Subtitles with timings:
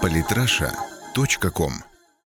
[0.00, 1.72] PolitRussia.com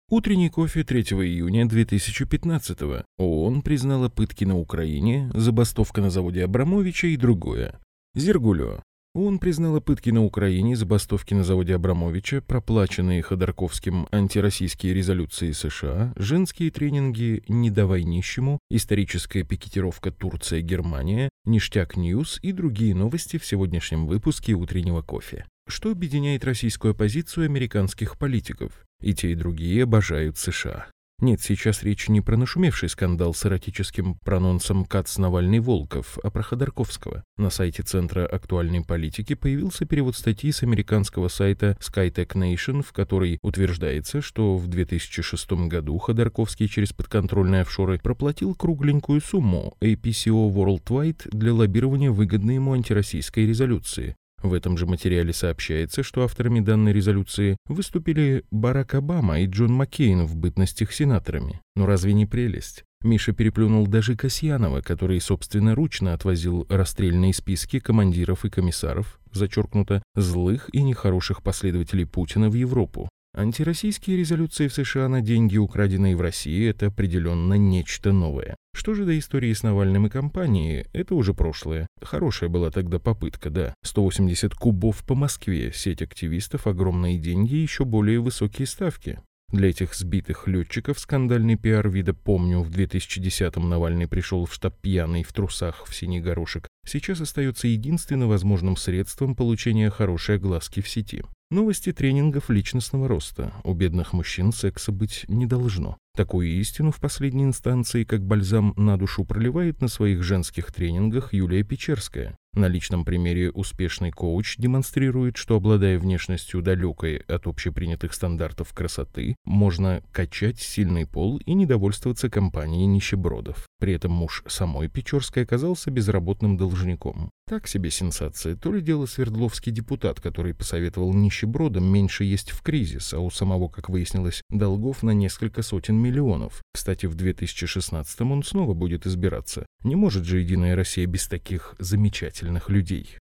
[0.10, 7.18] Утренний кофе 3 июня 2015 ООН признала пытки на Украине, забастовка на заводе Абрамовича и
[7.18, 7.80] другое.
[8.14, 8.82] Зергулио.
[9.16, 16.70] ООН признала пытки на Украине, забастовки на заводе Абрамовича, проплаченные Ходорковским антироссийские резолюции США, женские
[16.70, 24.54] тренинги «Не давай нищему», историческая пикетировка Турция-Германия, ништяк News и другие новости в сегодняшнем выпуске
[24.54, 25.46] «Утреннего кофе».
[25.68, 28.86] Что объединяет российскую оппозицию американских политиков?
[29.02, 30.88] И те, и другие обожают США.
[31.20, 37.24] Нет, сейчас речь не про нашумевший скандал с эротическим прононсом Кац Навальный-Волков, а про Ходорковского.
[37.38, 43.40] На сайте Центра актуальной политики появился перевод статьи с американского сайта SkyTech Nation, в которой
[43.42, 51.54] утверждается, что в 2006 году Ходорковский через подконтрольные офшоры проплатил кругленькую сумму APCO Worldwide для
[51.54, 54.16] лоббирования выгодной ему антироссийской резолюции.
[54.42, 60.26] В этом же материале сообщается, что авторами данной резолюции выступили Барак Обама и Джон Маккейн
[60.26, 61.62] в бытностях сенаторами.
[61.76, 62.84] Но разве не прелесть?
[63.02, 70.82] Миша переплюнул даже Касьянова, который собственноручно отвозил расстрельные списки командиров и комиссаров, зачеркнуто, злых и
[70.82, 73.10] нехороших последователей Путина в Европу.
[73.36, 78.56] Антироссийские резолюции в США на деньги, украденные в России, это определенно нечто новое.
[78.76, 81.88] Что же до истории с Навальным и компанией, это уже прошлое.
[82.02, 83.74] Хорошая была тогда попытка, да.
[83.84, 89.22] 180 кубов по Москве, сеть активистов, огромные деньги и еще более высокие ставки.
[89.52, 95.24] Для этих сбитых летчиков скандальный пиар вида «Помню, в 2010-м Навальный пришел в штаб пьяный
[95.24, 101.24] в трусах в синий горошек» сейчас остается единственным возможным средством получения хорошей огласки в сети.
[101.52, 103.54] Новости тренингов личностного роста.
[103.64, 105.98] У бедных мужчин секса быть не должно.
[106.16, 111.64] Такую истину в последней инстанции, как бальзам на душу, проливает на своих женских тренингах Юлия
[111.64, 112.36] Печерская.
[112.56, 120.02] На личном примере успешный коуч демонстрирует, что, обладая внешностью далекой от общепринятых стандартов красоты, можно
[120.14, 123.68] качать сильный пол и недовольствоваться компанией нищебродов.
[123.86, 127.30] При этом муж самой Печорской оказался безработным должником.
[127.48, 128.56] Так себе сенсация.
[128.56, 133.68] То ли дело Свердловский депутат, который посоветовал нищебродам меньше есть в кризис, а у самого,
[133.68, 136.64] как выяснилось, долгов на несколько сотен миллионов.
[136.74, 139.68] Кстати, в 2016 он снова будет избираться.
[139.84, 143.20] Не может же Единая Россия без таких замечательных людей.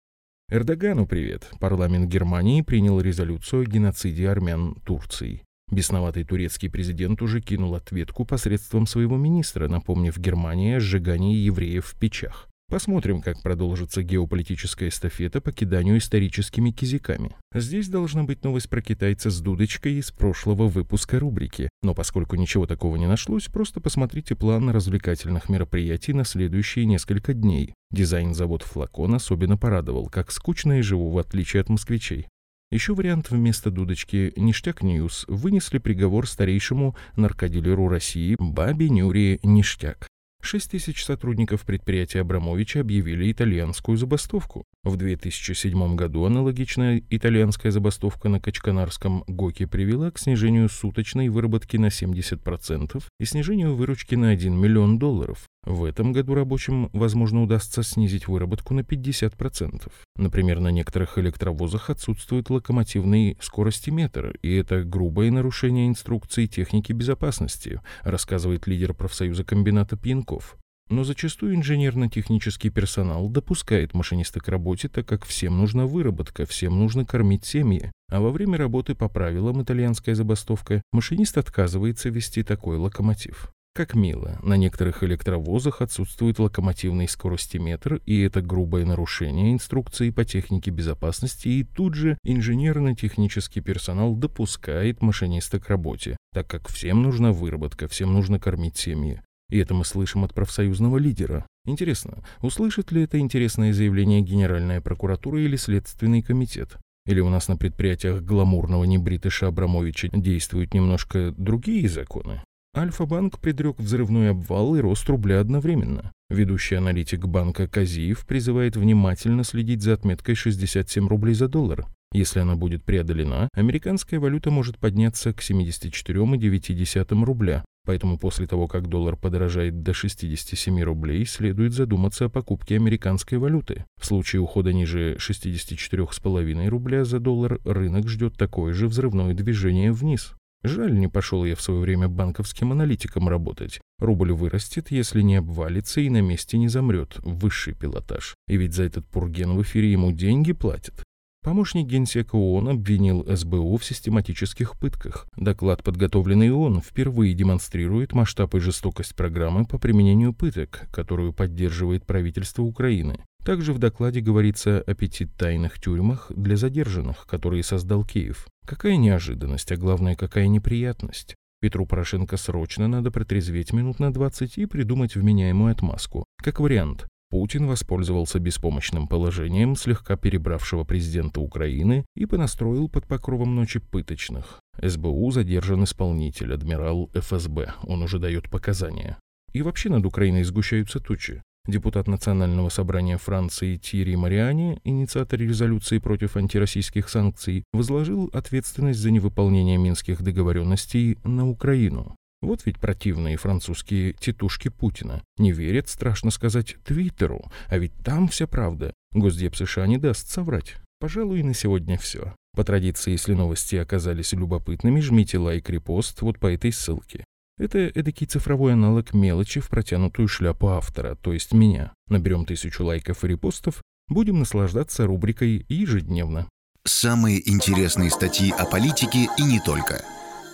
[0.47, 1.49] Эрдогану привет.
[1.59, 5.41] Парламент Германии принял резолюцию о геноциде армян Турции.
[5.71, 11.97] Бесноватый турецкий президент уже кинул ответку посредством своего министра, напомнив Германии о сжигании евреев в
[11.97, 12.49] печах.
[12.71, 17.35] Посмотрим, как продолжится геополитическая эстафета по киданию историческими кизиками.
[17.53, 21.67] Здесь должна быть новость про китайца с дудочкой из прошлого выпуска рубрики.
[21.83, 27.73] Но поскольку ничего такого не нашлось, просто посмотрите план развлекательных мероприятий на следующие несколько дней.
[27.91, 32.27] Дизайн завод «Флакон» особенно порадовал, как скучно и живу, в отличие от москвичей.
[32.71, 40.07] Еще вариант вместо дудочки «Ништяк News» вынесли приговор старейшему наркодилеру России Бабе Нюри Ништяк.
[40.41, 44.63] 6 тысяч сотрудников предприятия Абрамовича объявили итальянскую забастовку.
[44.83, 51.87] В 2007 году аналогичная итальянская забастовка на Качканарском ГОКе привела к снижению суточной выработки на
[51.87, 55.45] 70% и снижению выручки на 1 миллион долларов.
[55.63, 59.91] В этом году рабочим, возможно, удастся снизить выработку на 50%.
[60.15, 68.65] Например, на некоторых электровозах отсутствует локомотивный скоростиметр, и это грубое нарушение инструкций техники безопасности, рассказывает
[68.65, 70.57] лидер профсоюза комбината Пьянков.
[70.89, 77.05] Но зачастую инженерно-технический персонал допускает машиниста к работе, так как всем нужна выработка, всем нужно
[77.05, 77.91] кормить семьи.
[78.09, 83.53] А во время работы по правилам итальянская забастовка машинист отказывается вести такой локомотив.
[83.73, 90.71] Как мило, на некоторых электровозах отсутствует локомотивный скоростиметр, и это грубое нарушение инструкции по технике
[90.71, 97.87] безопасности, и тут же инженерно-технический персонал допускает машиниста к работе, так как всем нужна выработка,
[97.87, 99.21] всем нужно кормить семьи.
[99.49, 101.45] И это мы слышим от профсоюзного лидера.
[101.65, 106.75] Интересно, услышит ли это интересное заявление Генеральная прокуратура или Следственный комитет?
[107.05, 112.41] Или у нас на предприятиях гламурного небритыша Абрамовича действуют немножко другие законы?
[112.75, 116.13] Альфа-банк предрек взрывной обвал и рост рубля одновременно.
[116.29, 121.85] Ведущий аналитик банка Казиев призывает внимательно следить за отметкой 67 рублей за доллар.
[122.13, 127.65] Если она будет преодолена, американская валюта может подняться к 74,9 рубля.
[127.85, 133.83] Поэтому после того, как доллар подорожает до 67 рублей, следует задуматься о покупке американской валюты.
[133.99, 140.35] В случае ухода ниже 64,5 рубля за доллар рынок ждет такое же взрывное движение вниз.
[140.63, 143.81] Жаль, не пошел я в свое время банковским аналитиком работать.
[143.99, 147.17] Рубль вырастет, если не обвалится и на месте не замрет.
[147.23, 148.35] Высший пилотаж.
[148.47, 151.03] И ведь за этот пурген в эфире ему деньги платят.
[151.43, 155.25] Помощник генсека ООН обвинил СБУ в систематических пытках.
[155.35, 162.61] Доклад, подготовленный ООН, впервые демонстрирует масштаб и жестокость программы по применению пыток, которую поддерживает правительство
[162.61, 163.25] Украины.
[163.43, 168.47] Также в докладе говорится о пяти тайных тюрьмах для задержанных, которые создал Киев.
[168.67, 171.35] Какая неожиданность, а главное, какая неприятность.
[171.59, 176.25] Петру Порошенко срочно надо протрезветь минут на 20 и придумать вменяемую отмазку.
[176.43, 183.79] Как вариант, Путин воспользовался беспомощным положением слегка перебравшего президента Украины и понастроил под покровом ночи
[183.79, 184.59] пыточных.
[184.81, 187.73] СБУ задержан исполнитель, адмирал ФСБ.
[187.83, 189.17] Он уже дает показания.
[189.53, 191.41] И вообще над Украиной сгущаются тучи.
[191.67, 199.77] Депутат Национального собрания Франции Тири Мариани, инициатор резолюции против антироссийских санкций, возложил ответственность за невыполнение
[199.77, 202.15] минских договоренностей на Украину.
[202.41, 205.21] Вот ведь противные французские тетушки Путина.
[205.37, 207.43] Не верят, страшно сказать, Твиттеру.
[207.67, 208.91] А ведь там вся правда.
[209.13, 210.77] Госдеп США не даст соврать.
[210.99, 212.33] Пожалуй, на сегодня все.
[212.55, 217.23] По традиции, если новости оказались любопытными, жмите лайк, репост вот по этой ссылке.
[217.57, 221.93] Это эдакий цифровой аналог мелочи в протянутую шляпу автора, то есть меня.
[222.07, 226.49] Наберем тысячу лайков и репостов, будем наслаждаться рубрикой ежедневно.
[226.83, 230.03] Самые интересные статьи о политике и не только–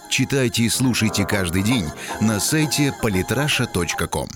[0.09, 1.85] Читайте и слушайте каждый день
[2.21, 4.29] на сайте polytrasha.com.